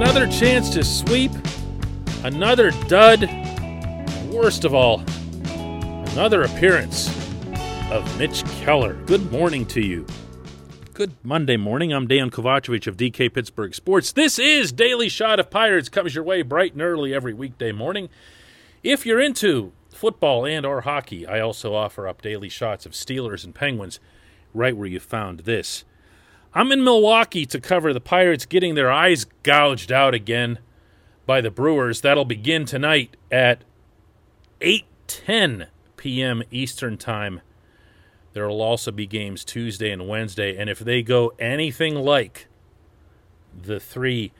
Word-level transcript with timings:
Another 0.00 0.28
chance 0.28 0.70
to 0.70 0.84
sweep, 0.84 1.32
another 2.22 2.70
dud, 2.86 3.22
worst 4.32 4.64
of 4.64 4.72
all, 4.72 5.00
another 6.12 6.42
appearance 6.42 7.08
of 7.90 8.16
Mitch 8.16 8.44
Keller. 8.60 8.94
Good 9.06 9.32
morning 9.32 9.66
to 9.66 9.80
you. 9.80 10.06
Good 10.94 11.14
Monday 11.24 11.56
morning. 11.56 11.92
I'm 11.92 12.06
Dan 12.06 12.30
Kovacevic 12.30 12.86
of 12.86 12.96
DK 12.96 13.34
Pittsburgh 13.34 13.74
Sports. 13.74 14.12
This 14.12 14.38
is 14.38 14.70
Daily 14.70 15.08
Shot 15.08 15.40
of 15.40 15.50
Pirates. 15.50 15.88
Comes 15.88 16.14
your 16.14 16.22
way 16.22 16.42
bright 16.42 16.74
and 16.74 16.82
early 16.82 17.12
every 17.12 17.34
weekday 17.34 17.72
morning. 17.72 18.08
If 18.84 19.04
you're 19.04 19.20
into 19.20 19.72
football 19.92 20.46
and 20.46 20.64
or 20.64 20.82
hockey, 20.82 21.26
I 21.26 21.40
also 21.40 21.74
offer 21.74 22.06
up 22.06 22.22
daily 22.22 22.48
shots 22.48 22.86
of 22.86 22.92
Steelers 22.92 23.44
and 23.44 23.52
Penguins 23.52 23.98
right 24.54 24.76
where 24.76 24.86
you 24.86 25.00
found 25.00 25.40
this. 25.40 25.82
I'm 26.58 26.72
in 26.72 26.82
Milwaukee 26.82 27.46
to 27.46 27.60
cover 27.60 27.92
the 27.92 28.00
Pirates 28.00 28.44
getting 28.44 28.74
their 28.74 28.90
eyes 28.90 29.26
gouged 29.44 29.92
out 29.92 30.12
again 30.12 30.58
by 31.24 31.40
the 31.40 31.52
Brewers. 31.52 32.00
That'll 32.00 32.24
begin 32.24 32.64
tonight 32.64 33.16
at 33.30 33.62
8:10 34.60 35.68
p.m. 35.96 36.42
Eastern 36.50 36.96
Time. 36.98 37.42
There 38.32 38.48
will 38.48 38.60
also 38.60 38.90
be 38.90 39.06
games 39.06 39.44
Tuesday 39.44 39.92
and 39.92 40.08
Wednesday, 40.08 40.56
and 40.56 40.68
if 40.68 40.80
they 40.80 41.00
go 41.00 41.32
anything 41.38 41.94
like 41.94 42.48
the 43.56 43.78
three 43.78 44.32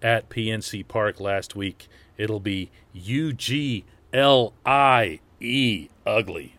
at 0.00 0.30
PNC 0.30 0.86
Park 0.86 1.18
last 1.18 1.56
week, 1.56 1.88
it'll 2.16 2.38
be 2.38 2.70
U 2.92 3.32
G 3.32 3.84
L 4.12 4.52
I 4.64 5.18
E 5.40 5.88
ugly 6.06 6.54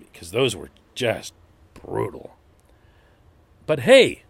because 0.00 0.32
those 0.32 0.56
were 0.56 0.70
just 0.96 1.32
brutal. 1.74 2.34
But 3.66 3.80
hey, 3.80 4.24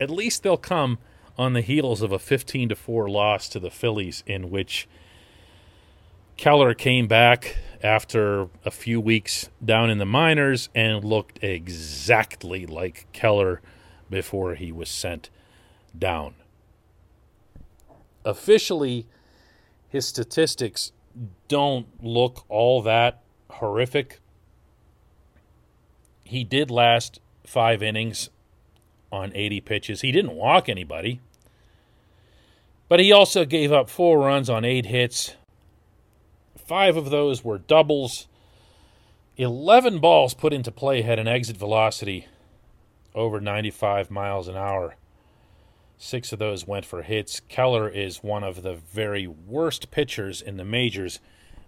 at 0.00 0.10
least 0.10 0.42
they'll 0.42 0.56
come 0.56 0.98
on 1.38 1.52
the 1.52 1.60
heels 1.60 2.02
of 2.02 2.12
a 2.12 2.18
15 2.18 2.70
to 2.70 2.76
4 2.76 3.08
loss 3.08 3.48
to 3.50 3.60
the 3.60 3.70
Phillies 3.70 4.22
in 4.26 4.50
which 4.50 4.88
Keller 6.36 6.74
came 6.74 7.06
back 7.06 7.56
after 7.82 8.48
a 8.64 8.70
few 8.70 9.00
weeks 9.00 9.48
down 9.64 9.90
in 9.90 9.98
the 9.98 10.06
minors 10.06 10.68
and 10.74 11.04
looked 11.04 11.42
exactly 11.42 12.66
like 12.66 13.06
Keller 13.12 13.62
before 14.10 14.54
he 14.54 14.70
was 14.70 14.88
sent 14.88 15.30
down. 15.98 16.34
Officially, 18.24 19.06
his 19.88 20.06
statistics 20.06 20.92
don't 21.48 21.86
look 22.02 22.44
all 22.48 22.82
that 22.82 23.22
horrific. 23.50 24.20
He 26.24 26.44
did 26.44 26.70
last 26.70 27.20
five 27.46 27.82
innings 27.82 28.30
on 29.12 29.32
80 29.34 29.60
pitches. 29.60 30.00
He 30.00 30.12
didn't 30.12 30.34
walk 30.34 30.68
anybody, 30.68 31.20
but 32.88 33.00
he 33.00 33.12
also 33.12 33.44
gave 33.44 33.72
up 33.72 33.88
four 33.88 34.18
runs 34.18 34.50
on 34.50 34.64
eight 34.64 34.86
hits. 34.86 35.36
Five 36.56 36.96
of 36.96 37.10
those 37.10 37.44
were 37.44 37.58
doubles. 37.58 38.26
11 39.36 39.98
balls 39.98 40.34
put 40.34 40.52
into 40.52 40.72
play 40.72 41.02
had 41.02 41.18
an 41.18 41.28
exit 41.28 41.56
velocity 41.56 42.26
over 43.14 43.40
95 43.40 44.10
miles 44.10 44.48
an 44.48 44.56
hour. 44.56 44.96
Six 45.98 46.32
of 46.32 46.38
those 46.38 46.66
went 46.66 46.84
for 46.84 47.02
hits. 47.02 47.40
Keller 47.40 47.88
is 47.88 48.22
one 48.22 48.44
of 48.44 48.62
the 48.62 48.74
very 48.74 49.26
worst 49.26 49.90
pitchers 49.90 50.42
in 50.42 50.58
the 50.58 50.64
majors 50.64 51.20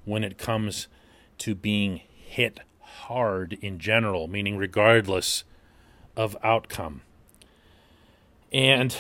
when 0.05 0.23
it 0.23 0.37
comes 0.37 0.89
to 1.39 1.55
being 1.55 2.03
hit 2.11 2.61
hard 2.81 3.55
in 3.63 3.79
general, 3.79 4.29
meaning 4.29 4.57
regardless 4.57 5.45
of 6.19 6.37
outcome. 6.43 7.01
And, 8.53 8.95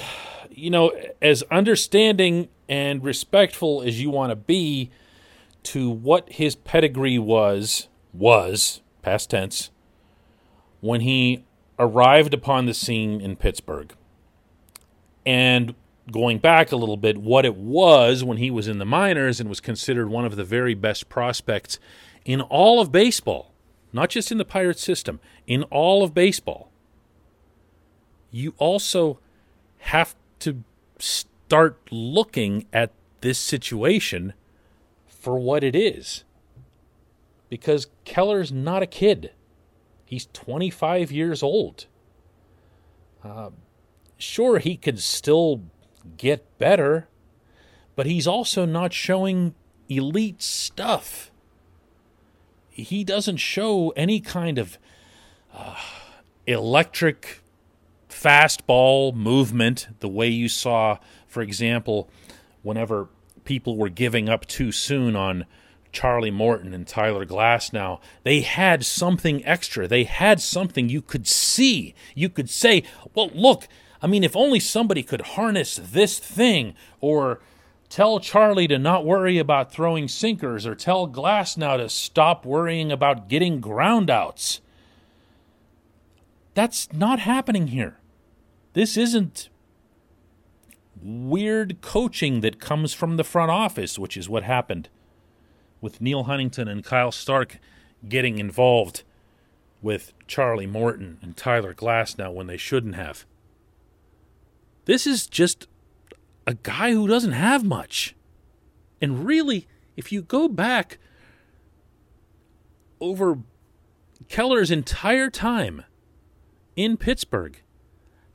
you 0.50 0.70
know, 0.70 0.92
as 1.20 1.42
understanding 1.50 2.48
and 2.68 3.02
respectful 3.02 3.82
as 3.82 4.00
you 4.00 4.08
want 4.08 4.30
to 4.30 4.36
be 4.36 4.90
to 5.64 5.90
what 5.90 6.30
his 6.32 6.54
pedigree 6.54 7.18
was, 7.18 7.88
was, 8.14 8.80
past 9.02 9.30
tense, 9.30 9.70
when 10.80 11.00
he 11.00 11.44
arrived 11.78 12.32
upon 12.32 12.66
the 12.66 12.74
scene 12.74 13.20
in 13.20 13.34
Pittsburgh. 13.34 13.92
And 15.26 15.74
going 16.12 16.38
back 16.38 16.70
a 16.70 16.76
little 16.76 16.96
bit, 16.96 17.18
what 17.18 17.44
it 17.44 17.56
was 17.56 18.22
when 18.22 18.38
he 18.38 18.50
was 18.50 18.68
in 18.68 18.78
the 18.78 18.86
minors 18.86 19.40
and 19.40 19.48
was 19.48 19.60
considered 19.60 20.08
one 20.08 20.24
of 20.24 20.36
the 20.36 20.44
very 20.44 20.74
best 20.74 21.08
prospects 21.08 21.80
in 22.24 22.40
all 22.40 22.80
of 22.80 22.92
baseball, 22.92 23.52
not 23.92 24.08
just 24.08 24.30
in 24.30 24.38
the 24.38 24.44
Pirate 24.44 24.78
system, 24.78 25.18
in 25.48 25.64
all 25.64 26.04
of 26.04 26.14
baseball 26.14 26.67
you 28.30 28.54
also 28.58 29.18
have 29.78 30.14
to 30.40 30.62
start 30.98 31.78
looking 31.90 32.66
at 32.72 32.92
this 33.20 33.38
situation 33.38 34.34
for 35.06 35.38
what 35.38 35.64
it 35.64 35.74
is. 35.74 36.24
Because 37.48 37.88
Keller's 38.04 38.52
not 38.52 38.82
a 38.82 38.86
kid, 38.86 39.32
he's 40.04 40.28
25 40.32 41.10
years 41.10 41.42
old. 41.42 41.86
Uh, 43.24 43.50
sure, 44.18 44.58
he 44.58 44.76
could 44.76 45.00
still 45.00 45.62
get 46.16 46.58
better, 46.58 47.08
but 47.96 48.06
he's 48.06 48.26
also 48.26 48.64
not 48.64 48.92
showing 48.92 49.54
elite 49.88 50.42
stuff. 50.42 51.30
He 52.70 53.02
doesn't 53.02 53.38
show 53.38 53.90
any 53.96 54.20
kind 54.20 54.58
of 54.58 54.78
uh, 55.52 55.76
electric 56.46 57.42
fastball 58.20 59.14
movement, 59.14 59.88
the 60.00 60.08
way 60.08 60.28
you 60.28 60.48
saw, 60.48 60.98
for 61.26 61.42
example, 61.42 62.08
whenever 62.62 63.08
people 63.44 63.76
were 63.76 63.88
giving 63.88 64.28
up 64.28 64.46
too 64.46 64.72
soon 64.72 65.16
on 65.16 65.46
Charlie 65.92 66.30
Morton 66.30 66.74
and 66.74 66.86
Tyler 66.86 67.24
Glasnow, 67.24 68.00
they 68.22 68.40
had 68.40 68.84
something 68.84 69.44
extra. 69.46 69.88
They 69.88 70.04
had 70.04 70.40
something 70.40 70.88
you 70.88 71.00
could 71.00 71.26
see. 71.26 71.94
You 72.14 72.28
could 72.28 72.50
say, 72.50 72.82
well, 73.14 73.30
look, 73.34 73.68
I 74.02 74.06
mean, 74.06 74.24
if 74.24 74.36
only 74.36 74.60
somebody 74.60 75.02
could 75.02 75.22
harness 75.22 75.76
this 75.82 76.18
thing, 76.18 76.74
or 77.00 77.40
tell 77.88 78.20
Charlie 78.20 78.68
to 78.68 78.78
not 78.78 79.04
worry 79.04 79.38
about 79.38 79.72
throwing 79.72 80.08
sinkers, 80.08 80.66
or 80.66 80.74
tell 80.74 81.08
Glasnow 81.08 81.78
to 81.78 81.88
stop 81.88 82.44
worrying 82.44 82.92
about 82.92 83.28
getting 83.28 83.60
groundouts. 83.60 84.60
That's 86.54 86.92
not 86.92 87.20
happening 87.20 87.68
here. 87.68 87.97
This 88.72 88.96
isn't 88.96 89.48
weird 91.00 91.80
coaching 91.80 92.40
that 92.40 92.60
comes 92.60 92.92
from 92.92 93.16
the 93.16 93.24
front 93.24 93.50
office, 93.50 93.98
which 93.98 94.16
is 94.16 94.28
what 94.28 94.42
happened 94.42 94.88
with 95.80 96.00
Neal 96.00 96.24
Huntington 96.24 96.68
and 96.68 96.84
Kyle 96.84 97.12
Stark 97.12 97.58
getting 98.08 98.38
involved 98.38 99.02
with 99.80 100.12
Charlie 100.26 100.66
Morton 100.66 101.18
and 101.22 101.36
Tyler 101.36 101.72
Glasnow 101.72 102.32
when 102.32 102.46
they 102.46 102.56
shouldn't 102.56 102.96
have. 102.96 103.24
This 104.86 105.06
is 105.06 105.26
just 105.26 105.68
a 106.46 106.54
guy 106.54 106.92
who 106.92 107.06
doesn't 107.06 107.32
have 107.32 107.64
much. 107.64 108.16
And 109.00 109.24
really, 109.24 109.68
if 109.96 110.10
you 110.10 110.22
go 110.22 110.48
back 110.48 110.98
over 113.00 113.38
Keller's 114.28 114.70
entire 114.70 115.30
time 115.30 115.84
in 116.76 116.96
Pittsburgh. 116.96 117.60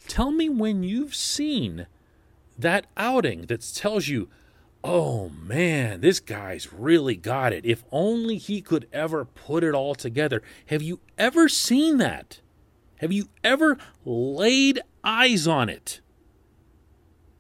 Tell 0.08 0.32
me 0.32 0.50
when 0.50 0.84
you've 0.84 1.16
seen 1.16 1.88
that 2.58 2.86
outing 2.98 3.48
that 3.48 3.72
tells 3.74 4.08
you, 4.08 4.30
oh 4.84 5.30
man, 5.30 6.02
this 6.02 6.20
guy's 6.20 6.74
really 6.74 7.16
got 7.16 7.54
it. 7.54 7.66
If 7.66 7.84
only 7.92 8.38
he 8.38 8.62
could 8.62 8.88
ever 8.92 9.26
put 9.26 9.64
it 9.64 9.74
all 9.74 9.96
together. 9.96 10.42
Have 10.68 10.82
you 10.82 11.00
ever 11.18 11.48
seen 11.48 11.98
that? 11.98 12.40
Have 12.98 13.12
you 13.12 13.30
ever 13.44 13.78
laid 14.06 14.82
eyes 15.04 15.48
on 15.48 15.70
it? 15.70 16.02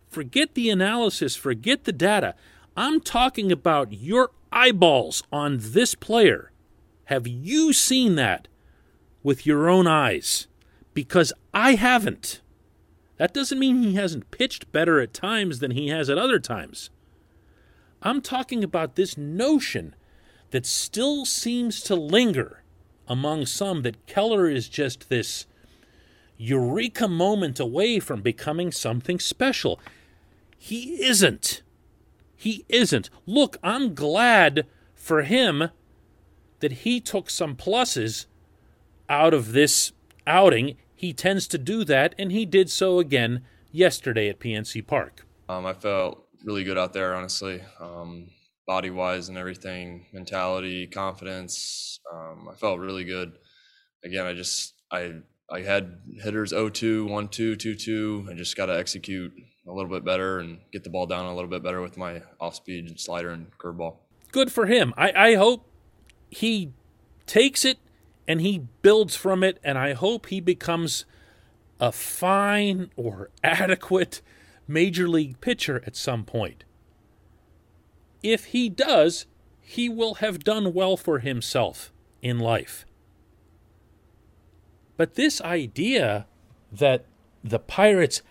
Forget 0.10 0.54
the 0.54 0.70
analysis, 0.70 1.36
forget 1.36 1.86
the 1.86 1.92
data. 1.92 2.36
I'm 2.78 3.02
talking 3.02 3.52
about 3.52 3.94
your 3.94 4.32
eyeballs 4.52 5.24
on 5.32 5.58
this 5.60 5.96
player. 5.96 6.52
Have 7.06 7.28
you 7.28 7.74
seen 7.74 8.16
that 8.16 8.48
with 9.24 9.46
your 9.46 9.70
own 9.70 9.88
eyes? 9.88 10.48
Because 10.94 11.34
I 11.54 11.76
haven't. 11.76 12.42
That 13.18 13.34
doesn't 13.34 13.60
mean 13.60 13.82
he 13.84 13.96
hasn't 13.96 14.32
pitched 14.32 14.72
better 14.72 15.00
at 15.00 15.14
times 15.14 15.60
than 15.60 15.72
he 15.72 15.90
has 15.90 16.10
at 16.10 16.18
other 16.18 16.40
times. 16.40 16.90
I'm 18.02 18.22
talking 18.22 18.64
about 18.64 18.96
this 18.96 19.18
notion 19.18 19.96
that 20.52 20.66
still 20.66 21.26
seems 21.26 21.82
to 21.84 21.96
linger 21.96 22.64
among 23.08 23.46
some 23.46 23.82
that 23.84 24.06
Keller 24.08 24.50
is 24.50 24.68
just 24.68 25.10
this 25.10 25.46
eureka 26.38 27.08
moment 27.08 27.60
away 27.60 28.00
from 28.00 28.22
becoming 28.22 28.72
something 28.72 29.20
special. 29.20 29.80
He 30.58 31.04
isn't. 31.04 31.62
He 32.36 32.66
isn't. 32.68 33.10
Look, 33.26 33.58
I'm 33.64 33.94
glad 33.94 34.66
for 34.96 35.24
him 35.24 35.70
that 36.60 36.72
he 36.72 37.00
took 37.00 37.30
some 37.30 37.56
pluses 37.56 38.26
out 39.10 39.34
of 39.34 39.54
this 39.54 39.92
outing. 40.26 40.78
He 40.96 41.14
tends 41.14 41.48
to 41.50 41.58
do 41.58 41.84
that, 41.86 42.16
and 42.18 42.32
he 42.32 42.46
did 42.46 42.70
so 42.70 43.00
again 43.00 43.44
yesterday 43.72 44.30
at 44.30 44.40
PNC 44.40 44.86
Park. 44.86 45.26
Um, 45.50 45.66
I 45.66 45.74
felt 45.74 46.26
really 46.44 46.64
good 46.64 46.78
out 46.78 46.94
there, 46.94 47.16
honestly, 47.16 47.62
um, 47.80 48.30
body 48.66 48.90
wise 48.90 49.30
and 49.30 49.38
everything, 49.38 50.06
mentality, 50.14 50.88
confidence. 50.88 52.00
Um, 52.12 52.48
I 52.52 52.56
felt 52.56 52.80
really 52.80 53.04
good. 53.04 53.34
Again, 54.04 54.26
I 54.26 54.34
just 54.34 54.74
I 54.92 55.14
I 55.50 55.62
had 55.62 56.00
hitters 56.22 56.54
0-2, 56.54 57.08
1-2, 57.08 57.56
2-2. 57.56 58.30
I 58.30 58.34
just 58.34 58.56
got 58.56 58.68
to 58.68 58.78
execute 58.78 59.34
a 59.68 59.72
little 59.72 59.90
bit 59.90 60.04
better 60.04 60.40
and 60.40 60.60
get 60.72 60.84
the 60.84 60.90
ball 60.90 61.06
down 61.06 61.26
a 61.26 61.36
little 61.36 61.50
bit 61.50 61.64
better 61.64 61.82
with 61.82 61.98
my 61.98 62.22
off-speed 62.40 63.00
slider 63.00 63.30
and 63.30 63.48
curveball. 63.58 63.98
Good 64.32 64.52
for 64.52 64.66
him. 64.66 64.94
I, 64.98 65.12
I 65.12 65.36
hope 65.36 65.70
he 66.30 66.74
takes 67.28 67.66
it 67.66 67.78
and 68.28 68.42
he 68.42 68.68
builds 68.82 69.16
from 69.16 69.44
it, 69.44 69.60
and 69.64 69.78
I 69.78 69.94
hope 69.94 70.28
he 70.28 70.40
becomes 70.40 71.06
a 71.80 71.92
fine 71.92 72.90
or 72.96 73.30
adequate 73.44 74.22
major 74.68 75.08
league 75.08 75.42
pitcher 75.42 75.84
at 75.86 75.96
some 75.96 76.24
point. 76.24 76.64
If 78.22 78.46
he 78.46 78.70
does, 78.70 79.26
he 79.60 79.90
will 79.90 80.16
have 80.16 80.44
done 80.44 80.74
well 80.74 80.96
for 80.96 81.20
himself 81.20 81.92
in 82.22 82.40
life. 82.40 82.86
But 84.96 85.16
this 85.16 85.42
idea 85.42 86.28
that 86.72 87.06
the 87.44 87.60
Pirates 87.60 88.22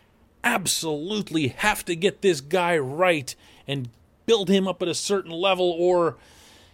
absolutely 0.42 1.48
have 1.48 1.84
to 1.84 1.94
get 1.94 2.22
this 2.22 2.40
guy 2.40 2.78
right 2.78 3.34
and 3.66 3.90
build 4.24 4.48
him 4.48 4.66
up 4.66 4.80
at 4.80 4.88
a 4.88 4.94
certain 4.94 5.32
level, 5.32 5.74
or 5.78 6.16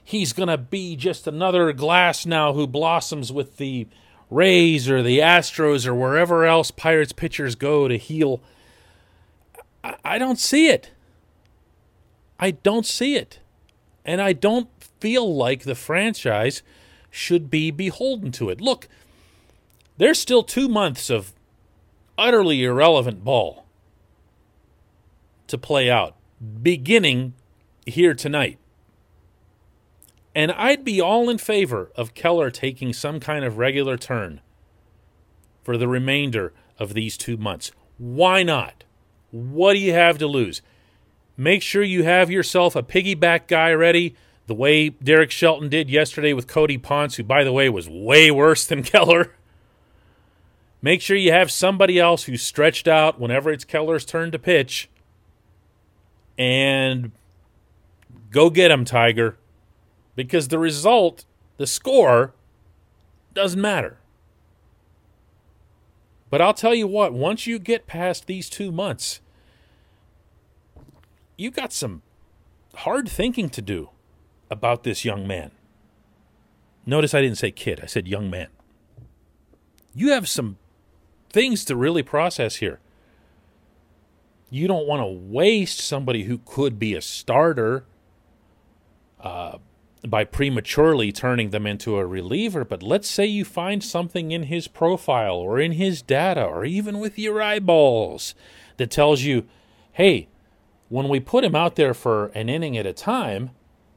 he's 0.08 0.32
going 0.32 0.48
to 0.48 0.56
be 0.56 0.96
just 0.96 1.26
another 1.26 1.70
Glasnow 1.74 2.54
who 2.54 2.66
blossoms 2.66 3.30
with 3.30 3.58
the 3.58 3.86
Rays 4.30 4.88
or 4.88 5.02
the 5.02 5.18
Astros 5.18 5.86
or 5.86 5.94
wherever 5.94 6.46
else 6.46 6.70
Pirates 6.70 7.12
pitchers 7.12 7.54
go 7.54 7.88
to 7.88 7.98
heal. 7.98 8.40
I 9.84 10.16
don't 10.16 10.38
see 10.38 10.68
it. 10.68 10.92
I 12.40 12.52
don't 12.52 12.86
see 12.86 13.16
it. 13.16 13.40
And 14.02 14.22
I 14.22 14.32
don't 14.32 14.70
feel 14.98 15.36
like 15.36 15.64
the 15.64 15.74
franchise 15.74 16.62
should 17.10 17.50
be 17.50 17.70
beholden 17.70 18.32
to 18.32 18.48
it. 18.48 18.62
Look, 18.62 18.88
there's 19.98 20.18
still 20.18 20.42
two 20.42 20.70
months 20.70 21.10
of 21.10 21.34
utterly 22.16 22.64
irrelevant 22.64 23.24
ball 23.24 23.66
to 25.48 25.58
play 25.58 25.90
out, 25.90 26.16
beginning 26.62 27.34
here 27.84 28.14
tonight. 28.14 28.58
And 30.38 30.52
I'd 30.52 30.84
be 30.84 31.00
all 31.00 31.28
in 31.28 31.38
favor 31.38 31.90
of 31.96 32.14
Keller 32.14 32.48
taking 32.48 32.92
some 32.92 33.18
kind 33.18 33.44
of 33.44 33.58
regular 33.58 33.96
turn 33.96 34.40
for 35.64 35.76
the 35.76 35.88
remainder 35.88 36.52
of 36.78 36.94
these 36.94 37.16
two 37.16 37.36
months. 37.36 37.72
Why 37.96 38.44
not? 38.44 38.84
What 39.32 39.72
do 39.72 39.80
you 39.80 39.92
have 39.94 40.16
to 40.18 40.28
lose? 40.28 40.62
Make 41.36 41.60
sure 41.60 41.82
you 41.82 42.04
have 42.04 42.30
yourself 42.30 42.76
a 42.76 42.84
piggyback 42.84 43.48
guy 43.48 43.72
ready, 43.72 44.14
the 44.46 44.54
way 44.54 44.90
Derek 44.90 45.32
Shelton 45.32 45.68
did 45.68 45.90
yesterday 45.90 46.32
with 46.32 46.46
Cody 46.46 46.78
Ponce, 46.78 47.16
who, 47.16 47.24
by 47.24 47.42
the 47.42 47.52
way, 47.52 47.68
was 47.68 47.88
way 47.88 48.30
worse 48.30 48.64
than 48.64 48.82
Keller. 48.84 49.34
Make 50.80 51.02
sure 51.02 51.16
you 51.16 51.32
have 51.32 51.50
somebody 51.50 51.98
else 51.98 52.22
who's 52.22 52.42
stretched 52.42 52.86
out 52.86 53.18
whenever 53.18 53.50
it's 53.50 53.64
Keller's 53.64 54.04
turn 54.04 54.30
to 54.30 54.38
pitch. 54.38 54.88
And 56.38 57.10
go 58.30 58.50
get 58.50 58.70
him, 58.70 58.84
Tiger. 58.84 59.36
Because 60.18 60.48
the 60.48 60.58
result, 60.58 61.24
the 61.58 61.66
score, 61.66 62.34
doesn't 63.34 63.60
matter. 63.60 63.98
But 66.28 66.40
I'll 66.40 66.54
tell 66.54 66.74
you 66.74 66.88
what, 66.88 67.12
once 67.12 67.46
you 67.46 67.60
get 67.60 67.86
past 67.86 68.26
these 68.26 68.50
two 68.50 68.72
months, 68.72 69.20
you 71.36 71.52
got 71.52 71.72
some 71.72 72.02
hard 72.74 73.08
thinking 73.08 73.48
to 73.50 73.62
do 73.62 73.90
about 74.50 74.82
this 74.82 75.04
young 75.04 75.24
man. 75.24 75.52
Notice 76.84 77.14
I 77.14 77.20
didn't 77.20 77.38
say 77.38 77.52
kid, 77.52 77.78
I 77.80 77.86
said 77.86 78.08
young 78.08 78.28
man. 78.28 78.48
You 79.94 80.10
have 80.10 80.28
some 80.28 80.56
things 81.30 81.64
to 81.66 81.76
really 81.76 82.02
process 82.02 82.56
here. 82.56 82.80
You 84.50 84.66
don't 84.66 84.88
want 84.88 85.00
to 85.00 85.06
waste 85.06 85.78
somebody 85.78 86.24
who 86.24 86.38
could 86.44 86.76
be 86.76 86.94
a 86.94 87.00
starter 87.00 87.84
by 90.06 90.24
prematurely 90.24 91.12
turning 91.12 91.50
them 91.50 91.66
into 91.66 91.96
a 91.96 92.06
reliever. 92.06 92.64
But 92.64 92.82
let's 92.82 93.08
say 93.08 93.26
you 93.26 93.44
find 93.44 93.82
something 93.82 94.30
in 94.30 94.44
his 94.44 94.68
profile 94.68 95.36
or 95.36 95.58
in 95.58 95.72
his 95.72 96.02
data 96.02 96.44
or 96.44 96.64
even 96.64 96.98
with 96.98 97.18
your 97.18 97.42
eyeballs 97.42 98.34
that 98.76 98.90
tells 98.90 99.22
you, 99.22 99.46
hey, 99.92 100.28
when 100.88 101.08
we 101.08 101.20
put 101.20 101.44
him 101.44 101.54
out 101.54 101.76
there 101.76 101.94
for 101.94 102.26
an 102.28 102.48
inning 102.48 102.76
at 102.76 102.86
a 102.86 102.92
time, 102.92 103.50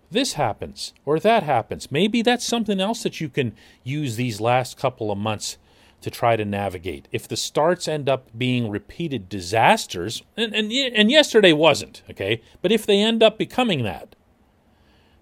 this 0.09 0.33
happens 0.33 0.93
or 1.05 1.19
that 1.19 1.43
happens. 1.43 1.91
Maybe 1.91 2.21
that's 2.21 2.45
something 2.45 2.79
else 2.79 3.03
that 3.03 3.21
you 3.21 3.29
can 3.29 3.53
use 3.83 4.15
these 4.15 4.41
last 4.41 4.77
couple 4.77 5.11
of 5.11 5.17
months 5.17 5.57
to 6.01 6.09
try 6.09 6.35
to 6.35 6.43
navigate. 6.43 7.07
If 7.11 7.27
the 7.27 7.37
starts 7.37 7.87
end 7.87 8.09
up 8.09 8.27
being 8.37 8.69
repeated 8.69 9.29
disasters, 9.29 10.23
and, 10.35 10.53
and, 10.53 10.71
and 10.71 11.11
yesterday 11.11 11.53
wasn't, 11.53 12.01
okay, 12.09 12.41
but 12.61 12.71
if 12.71 12.85
they 12.85 12.99
end 12.99 13.21
up 13.23 13.37
becoming 13.37 13.83
that, 13.83 14.15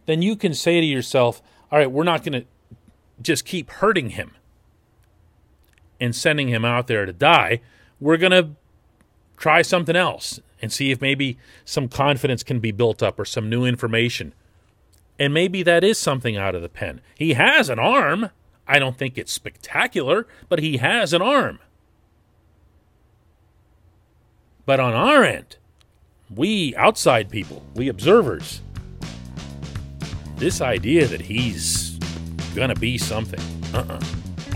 then 0.09 0.23
you 0.23 0.35
can 0.35 0.55
say 0.55 0.81
to 0.81 0.85
yourself, 0.85 1.39
all 1.71 1.77
right, 1.77 1.91
we're 1.91 2.03
not 2.03 2.23
going 2.23 2.41
to 2.41 2.47
just 3.21 3.45
keep 3.45 3.69
hurting 3.69 4.11
him 4.11 4.31
and 5.99 6.15
sending 6.15 6.47
him 6.47 6.65
out 6.65 6.87
there 6.87 7.05
to 7.05 7.13
die. 7.13 7.61
We're 7.99 8.17
going 8.17 8.31
to 8.31 8.49
try 9.37 9.61
something 9.61 9.95
else 9.95 10.39
and 10.61 10.71
see 10.73 10.89
if 10.89 10.99
maybe 10.99 11.37
some 11.63 11.87
confidence 11.87 12.41
can 12.41 12.59
be 12.59 12.71
built 12.71 13.03
up 13.03 13.19
or 13.19 13.25
some 13.25 13.49
new 13.49 13.65
information. 13.65 14.33
And 15.19 15.31
maybe 15.31 15.61
that 15.63 15.83
is 15.83 15.99
something 15.99 16.35
out 16.35 16.55
of 16.55 16.63
the 16.63 16.69
pen. 16.69 17.01
He 17.15 17.33
has 17.33 17.69
an 17.69 17.77
arm. 17.77 18.31
I 18.67 18.79
don't 18.79 18.97
think 18.97 19.15
it's 19.15 19.31
spectacular, 19.31 20.25
but 20.47 20.59
he 20.59 20.77
has 20.77 21.13
an 21.13 21.21
arm. 21.21 21.59
But 24.65 24.79
on 24.79 24.93
our 24.93 25.23
end, 25.23 25.57
we 26.33 26.75
outside 26.75 27.29
people, 27.29 27.63
we 27.75 27.87
observers, 27.87 28.61
this 30.39 30.62
idea 30.62 31.05
that 31.05 31.19
he's 31.22 31.98
gonna 32.55 32.75
be 32.75 32.98
something, 32.98 33.41
uh-uh, 33.74 34.00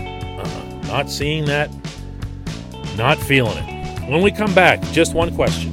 uh-uh, 0.00 0.86
not 0.86 1.10
seeing 1.10 1.44
that, 1.44 1.70
not 2.96 3.18
feeling 3.18 3.58
it. 3.58 4.10
When 4.10 4.22
we 4.22 4.32
come 4.32 4.54
back, 4.54 4.82
just 4.92 5.14
one 5.14 5.34
question. 5.34 5.70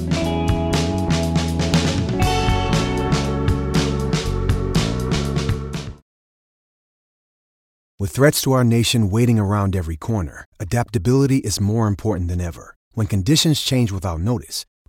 With 7.98 8.10
threats 8.10 8.41
to 8.41 8.51
our 8.53 8.63
nation 8.63 9.12
waiting 9.12 9.38
around 9.38 9.75
every 9.75 9.96
corner, 9.96 10.46
adaptability 10.60 11.38
is 11.38 11.62
more 11.62 11.88
important 11.88 12.30
than 12.30 12.41
ever. 12.41 12.75
When 12.94 13.08
conditions 13.08 13.62
change 13.62 13.91
without 13.91 14.20
notice, 14.22 14.65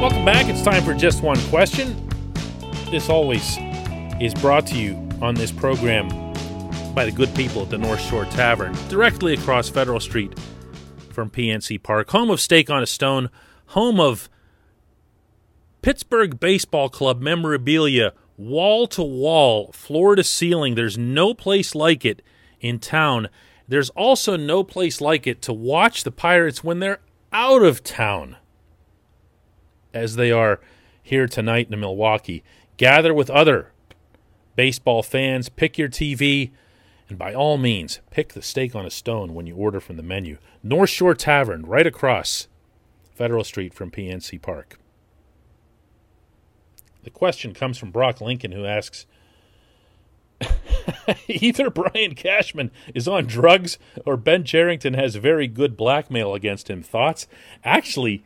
Welcome 0.00 0.26
back. 0.26 0.46
It's 0.46 0.62
time 0.62 0.84
for 0.84 0.92
just 0.92 1.22
one 1.22 1.38
question. 1.48 2.08
This 2.90 3.08
always 3.08 3.56
is 4.20 4.34
brought 4.34 4.66
to 4.66 4.76
you 4.76 4.94
on 5.22 5.34
this 5.34 5.50
program 5.50 6.08
by 6.94 7.06
the 7.06 7.10
good 7.10 7.34
people 7.34 7.62
at 7.62 7.70
the 7.70 7.78
North 7.78 8.00
Shore 8.02 8.26
Tavern, 8.26 8.76
directly 8.88 9.32
across 9.32 9.70
Federal 9.70 9.98
Street 9.98 10.38
from 11.10 11.30
PNC 11.30 11.82
Park, 11.82 12.10
home 12.10 12.28
of 12.28 12.42
Steak 12.42 12.68
on 12.68 12.82
a 12.82 12.86
Stone, 12.86 13.30
home 13.68 13.98
of 13.98 14.28
Pittsburgh 15.80 16.38
Baseball 16.38 16.90
Club 16.90 17.22
memorabilia, 17.22 18.12
wall 18.36 18.86
to 18.88 19.02
wall, 19.02 19.72
floor 19.72 20.14
to 20.14 20.22
ceiling. 20.22 20.74
There's 20.74 20.98
no 20.98 21.32
place 21.32 21.74
like 21.74 22.04
it 22.04 22.20
in 22.60 22.80
town. 22.80 23.28
There's 23.66 23.88
also 23.90 24.36
no 24.36 24.62
place 24.62 25.00
like 25.00 25.26
it 25.26 25.40
to 25.42 25.54
watch 25.54 26.04
the 26.04 26.12
Pirates 26.12 26.62
when 26.62 26.80
they're 26.80 27.00
out 27.32 27.62
of 27.62 27.82
town, 27.82 28.36
as 29.96 30.16
they 30.16 30.30
are 30.30 30.60
here 31.02 31.26
tonight 31.26 31.68
in 31.70 31.80
Milwaukee. 31.80 32.44
Gather 32.76 33.14
with 33.14 33.30
other 33.30 33.72
baseball 34.54 35.02
fans, 35.02 35.48
pick 35.48 35.78
your 35.78 35.88
TV, 35.88 36.50
and 37.08 37.18
by 37.18 37.32
all 37.32 37.56
means, 37.56 38.00
pick 38.10 38.32
the 38.32 38.42
steak 38.42 38.74
on 38.74 38.84
a 38.84 38.90
stone 38.90 39.34
when 39.34 39.46
you 39.46 39.54
order 39.54 39.80
from 39.80 39.96
the 39.96 40.02
menu. 40.02 40.38
North 40.62 40.90
Shore 40.90 41.14
Tavern, 41.14 41.64
right 41.64 41.86
across 41.86 42.48
Federal 43.14 43.44
Street 43.44 43.72
from 43.72 43.90
PNC 43.90 44.40
Park. 44.42 44.78
The 47.04 47.10
question 47.10 47.54
comes 47.54 47.78
from 47.78 47.92
Brock 47.92 48.20
Lincoln, 48.20 48.52
who 48.52 48.66
asks 48.66 49.06
Either 51.28 51.70
Brian 51.70 52.14
Cashman 52.14 52.70
is 52.94 53.06
on 53.06 53.26
drugs 53.26 53.78
or 54.04 54.16
Ben 54.16 54.44
Cherington 54.44 54.94
has 54.94 55.14
very 55.14 55.46
good 55.46 55.76
blackmail 55.76 56.34
against 56.34 56.68
him. 56.68 56.82
Thoughts? 56.82 57.26
Actually, 57.64 58.24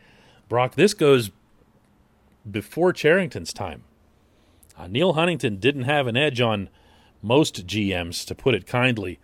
Brock, 0.49 0.75
this 0.75 0.95
goes 0.95 1.31
before 2.49 2.93
Cherington's 2.93 3.53
time. 3.53 3.85
Uh, 4.77 4.87
Neal 4.87 5.15
Huntington 5.15 5.57
didn't 5.57 5.85
have 5.85 6.07
an 6.07 6.17
edge 6.17 6.41
on 6.41 6.69
most 7.23 7.67
GMs, 7.67 8.25
to 8.27 8.35
put 8.35 8.55
it 8.55 8.67
kindly, 8.67 9.19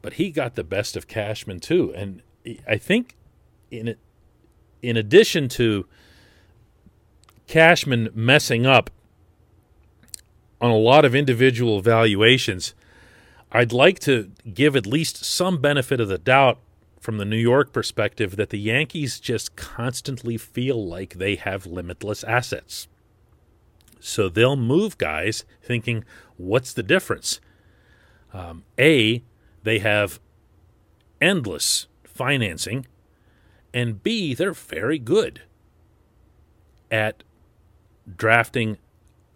but 0.00 0.14
he 0.14 0.30
got 0.30 0.54
the 0.54 0.64
best 0.64 0.96
of 0.96 1.08
Cashman 1.08 1.60
too. 1.60 1.92
And 1.94 2.22
I 2.68 2.76
think 2.76 3.16
in 3.70 3.96
in 4.82 4.96
addition 4.96 5.48
to 5.48 5.86
Cashman 7.46 8.10
messing 8.14 8.66
up 8.66 8.90
on 10.60 10.70
a 10.70 10.76
lot 10.76 11.04
of 11.04 11.14
individual 11.14 11.80
valuations, 11.80 12.74
I'd 13.50 13.72
like 13.72 13.98
to 14.00 14.30
give 14.52 14.76
at 14.76 14.86
least 14.86 15.24
some 15.24 15.60
benefit 15.60 16.00
of 16.00 16.08
the 16.08 16.18
doubt 16.18 16.58
from 17.04 17.18
the 17.18 17.24
New 17.26 17.36
York 17.36 17.70
perspective 17.70 18.36
that 18.36 18.48
the 18.48 18.58
Yankees 18.58 19.20
just 19.20 19.56
constantly 19.56 20.38
feel 20.38 20.88
like 20.88 21.12
they 21.14 21.34
have 21.34 21.66
limitless 21.66 22.24
assets. 22.24 22.88
So 24.00 24.30
they'll 24.30 24.56
move 24.56 24.96
guys 24.96 25.44
thinking, 25.62 26.06
what's 26.38 26.72
the 26.72 26.82
difference? 26.82 27.42
Um, 28.32 28.64
a, 28.78 29.22
they 29.62 29.80
have 29.80 30.18
endless 31.20 31.88
financing, 32.04 32.86
and 33.74 34.02
B, 34.02 34.32
they're 34.32 34.54
very 34.54 34.98
good 34.98 35.42
at 36.90 37.22
drafting, 38.16 38.78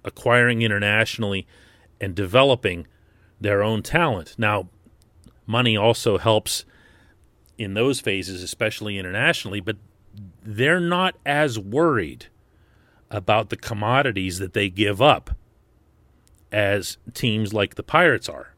acquiring 0.06 0.62
internationally, 0.62 1.46
and 2.00 2.14
developing 2.14 2.86
their 3.38 3.62
own 3.62 3.82
talent. 3.82 4.36
Now, 4.38 4.70
money 5.46 5.76
also 5.76 6.16
helps 6.16 6.64
in 7.58 7.74
those 7.74 8.00
phases, 8.00 8.42
especially 8.42 8.96
internationally, 8.96 9.60
but 9.60 9.76
they're 10.42 10.80
not 10.80 11.16
as 11.26 11.58
worried 11.58 12.26
about 13.10 13.50
the 13.50 13.56
commodities 13.56 14.38
that 14.38 14.52
they 14.52 14.70
give 14.70 15.02
up 15.02 15.30
as 16.52 16.96
teams 17.14 17.52
like 17.52 17.74
the 17.74 17.82
Pirates 17.82 18.28
are. 18.28 18.54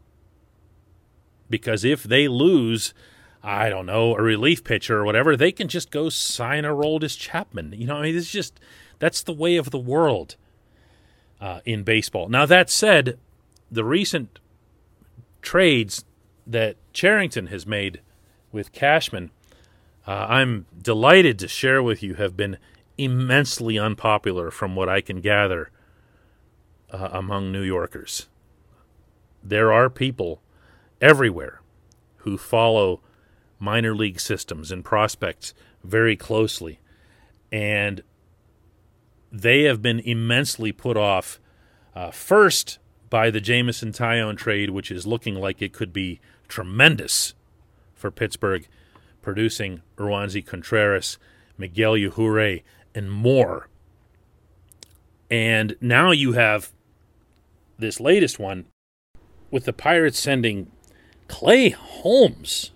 Because 1.49 1.85
if 1.85 2.05
they 2.05 2.29
lose, 2.29 2.95
I 3.43 3.69
don't 3.69 3.87
know, 3.87 4.15
a 4.15 4.23
relief 4.23 4.63
pitcher 4.63 4.99
or 4.99 5.05
whatever, 5.05 5.37
they 5.37 5.51
can 5.51 5.67
just 5.67 5.91
go 5.91 6.09
sign 6.09 6.65
a 6.65 6.69
Aroldis 6.69 7.19
Chapman. 7.19 7.73
You 7.77 7.87
know, 7.87 7.97
I 7.97 8.03
mean, 8.03 8.17
it's 8.17 8.31
just 8.31 8.61
that's 8.99 9.23
the 9.23 9.33
way 9.33 9.57
of 9.57 9.71
the 9.71 9.79
world 9.79 10.37
uh, 11.41 11.61
in 11.65 11.83
baseball. 11.83 12.29
Now 12.29 12.47
that 12.47 12.71
said, 12.71 13.19
the 13.71 13.85
recent 13.85 14.39
trades 15.43 16.05
that 16.47 16.77
Cherington 16.93 17.47
has 17.47 17.67
made 17.67 18.01
with 18.53 18.73
Cashman, 18.73 19.31
uh, 20.07 20.27
I'm 20.29 20.67
delighted 20.81 21.39
to 21.41 21.49
share 21.49 21.83
with 21.83 22.03
you, 22.03 22.15
have 22.15 22.37
been 22.37 22.59
immensely 22.99 23.79
unpopular 23.79 24.51
from 24.51 24.75
what 24.75 24.89
I 24.89 25.01
can 25.01 25.21
gather 25.21 25.71
uh, 26.91 27.09
among 27.13 27.53
New 27.53 27.63
Yorkers. 27.63 28.29
There 29.43 29.73
are 29.73 29.89
people 29.89 30.43
everywhere 31.01 31.61
who 32.19 32.37
follow 32.37 33.01
minor 33.59 33.95
league 33.95 34.21
systems 34.21 34.71
and 34.71 34.85
prospects 34.85 35.55
very 35.83 36.17
closely, 36.17 36.81
and 37.51 38.03
they 39.33 39.63
have 39.63 39.81
been 39.81 40.01
immensely 40.01 40.73
put 40.73 40.97
off. 40.97 41.41
Uh, 41.95 42.11
first, 42.11 42.79
by 43.09 43.31
the 43.31 43.41
Jameson 43.41 43.93
Taillon 43.93 44.37
trade, 44.37 44.71
which 44.71 44.91
is 44.91 45.07
looking 45.07 45.35
like 45.35 45.63
it 45.63 45.73
could 45.73 45.93
be 45.93 46.21
tremendous 46.49 47.35
for 48.01 48.11
Pittsburgh, 48.11 48.67
producing 49.23 49.83
Roansy 49.97 50.45
Contreras, 50.45 51.19
Miguel 51.59 51.93
Yajure, 51.93 52.63
and 52.95 53.13
more. 53.13 53.69
And 55.31 55.77
now 55.81 56.11
you 56.11 56.33
have 56.33 56.73
this 57.79 58.01
latest 58.01 58.39
one 58.39 58.67
with 59.51 59.65
the 59.65 59.73
Pirates 59.73 60.19
sending 60.19 60.71
Clay 61.29 61.71
Holmes, 61.71 62.73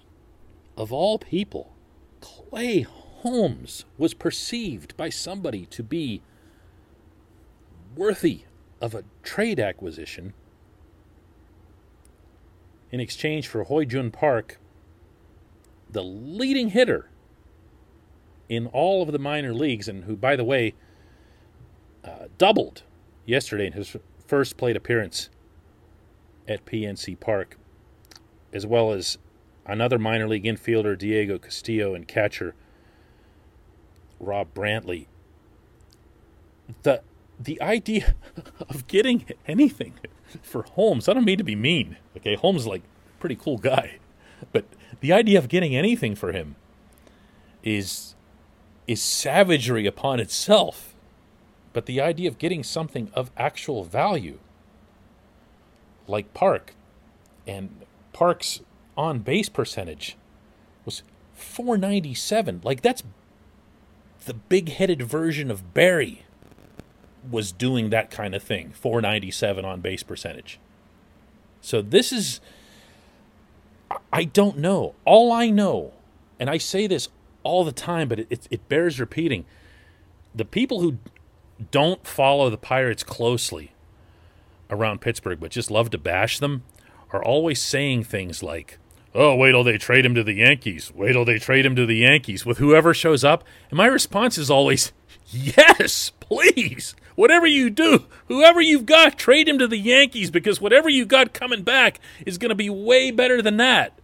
of 0.77 0.93
all 0.93 1.19
people. 1.19 1.75
Clay 2.21 2.83
Holmes 2.83 3.85
was 3.97 4.15
perceived 4.15 4.97
by 4.97 5.09
somebody 5.09 5.67
to 5.67 5.83
be 5.83 6.23
worthy 7.97 8.43
of 8.81 8.95
a 8.95 9.05
trade 9.23 9.59
acquisition 9.59 10.35
in 12.91 13.01
exchange 13.01 13.49
for 13.49 13.65
Hoy 13.65 13.85
Jun 13.85 14.11
Park, 14.13 14.61
the 15.95 16.03
leading 16.03 16.71
hitter 16.71 17.09
in 18.49 18.67
all 18.67 19.03
of 19.03 19.13
the 19.13 19.19
minor 19.19 19.55
leagues, 19.55 19.89
and 19.89 20.05
who, 20.05 20.17
by 20.17 20.37
the 20.37 20.45
way, 20.45 20.75
uh, 22.05 22.27
doubled 22.37 22.83
yesterday 23.25 23.67
in 23.67 23.73
his 23.73 23.97
first 24.27 24.57
plate 24.57 24.77
appearance 24.77 25.31
at 26.47 26.67
PNC 26.67 27.19
Park, 27.19 27.57
as 28.53 28.67
well 28.67 28.93
as 28.93 29.17
another 29.65 29.99
minor 29.99 30.29
league 30.29 30.45
infielder, 30.45 30.99
Diego 30.99 31.39
Castillo, 31.39 31.95
and 31.95 32.07
catcher 32.07 32.55
Rob 34.21 34.53
Brantley. 34.53 35.07
The 36.83 37.03
the 37.39 37.61
idea 37.63 38.15
of 38.69 38.87
getting 38.89 39.25
anything 39.47 39.95
for 40.43 40.63
Holmes, 40.63 41.09
I 41.09 41.15
don't 41.15 41.25
mean 41.25 41.39
to 41.39 41.45
be 41.45 41.57
mean. 41.57 41.97
Okay, 42.17 42.35
Holmes 42.35 42.63
is 42.63 42.67
like 42.67 42.83
pretty 43.21 43.37
cool 43.37 43.59
guy. 43.59 43.99
But 44.53 44.67
the 45.01 45.13
idea 45.13 45.39
of 45.39 45.49
getting 45.49 45.75
anything 45.75 46.15
for 46.15 46.33
him 46.33 46.57
is 47.63 48.15
is 48.87 49.03
savagery 49.03 49.87
upon 49.87 50.21
itself, 50.21 50.95
but 51.73 51.87
the 51.87 52.01
idea 52.01 52.29
of 52.29 52.39
getting 52.39 52.63
something 52.63 53.11
of 53.15 53.31
actual 53.37 53.85
value, 53.85 54.39
like 56.07 56.35
Park, 56.35 56.75
and 57.47 57.71
Park's 58.13 58.61
on 58.97 59.21
base 59.21 59.49
percentage 59.49 60.17
was 60.85 61.03
497. 61.35 62.61
Like, 62.63 62.83
that's 62.83 63.03
the 64.27 64.35
big 64.35 64.71
headed 64.71 65.03
version 65.03 65.51
of 65.51 65.75
Barry 65.75 66.25
was 67.31 67.53
doing 67.53 67.91
that 67.91 68.11
kind 68.11 68.35
of 68.35 68.43
thing 68.43 68.71
497 68.75 69.65
on 69.65 69.81
base 69.81 70.03
percentage. 70.03 70.59
So, 71.61 71.81
this 71.81 72.13
is. 72.13 72.41
I 74.13 74.25
don't 74.25 74.59
know. 74.59 74.95
All 75.05 75.33
I 75.33 75.51
know, 75.51 75.93
and 76.39 76.49
I 76.49 76.59
say 76.59 76.87
this 76.87 77.09
all 77.43 77.65
the 77.65 77.73
time, 77.73 78.09
but 78.09 78.21
it, 78.21 78.27
it, 78.31 78.49
it 78.51 78.69
bears 78.69 78.99
repeating. 79.01 79.45
The 80.35 80.45
people 80.45 80.81
who 80.81 80.99
don't 81.71 82.07
follow 82.07 82.51
the 82.51 82.59
Pirates 82.59 83.03
closely 83.03 83.73
around 84.71 85.01
Pittsburgh, 85.01 85.41
but 85.41 85.51
just 85.51 85.71
love 85.71 85.91
to 85.91 85.99
bash 85.99 86.39
them, 86.39 86.65
are 87.13 87.23
always 87.23 87.61
saying 87.61 88.05
things 88.05 88.43
like, 88.43 88.79
oh, 89.15 89.37
wait 89.37 89.53
till 89.53 89.65
they 89.65 89.79
trade 89.79 90.05
him 90.05 90.15
to 90.15 90.25
the 90.25 90.35
Yankees. 90.35 90.93
Wait 90.95 91.13
till 91.13 91.25
they 91.25 91.39
trade 91.39 91.65
him 91.65 91.77
to 91.77 91.87
the 91.87 91.97
Yankees 91.97 92.45
with 92.45 92.59
whoever 92.59 92.93
shows 92.93 93.25
up. 93.25 93.45
And 93.71 93.77
my 93.77 93.87
response 93.87 94.37
is 94.37 94.51
always, 94.51 94.93
yes, 95.27 96.11
please. 96.21 96.95
Whatever 97.15 97.47
you 97.47 97.71
do, 97.71 98.07
whoever 98.27 98.61
you've 98.61 98.87
got, 98.87 99.17
trade 99.19 99.49
him 99.49 99.59
to 99.59 99.69
the 99.69 99.79
Yankees 99.79 100.31
because 100.31 100.61
whatever 100.61 100.89
you've 100.89 101.09
got 101.09 101.33
coming 101.33 101.63
back 101.63 102.01
is 102.27 102.39
going 102.39 102.49
to 102.49 102.57
be 102.57 102.69
way 102.69 103.13
better 103.13 103.41
than 103.41 103.57
that. 103.59 103.97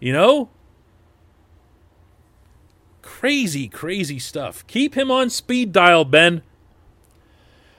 You 0.00 0.12
know? 0.12 0.50
Crazy, 3.00 3.68
crazy 3.68 4.18
stuff. 4.18 4.66
Keep 4.66 4.94
him 4.94 5.10
on 5.10 5.30
speed 5.30 5.72
dial, 5.72 6.04
Ben. 6.04 6.42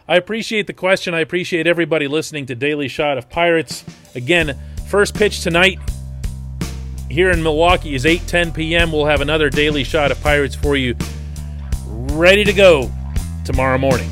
I 0.08 0.16
appreciate 0.16 0.66
the 0.66 0.74
question. 0.74 1.14
I 1.14 1.20
appreciate 1.20 1.68
everybody 1.68 2.08
listening 2.08 2.48
to 2.48 2.56
Daily 2.56 2.88
Shot 2.88 3.18
of 3.18 3.30
Pirates. 3.30 3.84
Again, 4.16 4.58
first 4.88 5.14
pitch 5.14 5.42
tonight 5.42 5.80
here 7.10 7.32
in 7.32 7.42
Milwaukee 7.42 7.96
is 7.96 8.06
8:10 8.06 8.54
p.m. 8.54 8.92
We'll 8.92 9.06
have 9.06 9.22
another 9.22 9.50
Daily 9.50 9.84
Shot 9.84 10.12
of 10.12 10.22
Pirates 10.22 10.56
for 10.56 10.76
you 10.76 10.96
ready 11.86 12.44
to 12.44 12.54
go 12.54 12.92
tomorrow 13.46 13.78
morning. 13.78 14.10